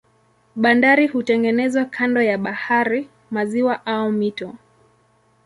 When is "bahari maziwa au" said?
2.37-4.11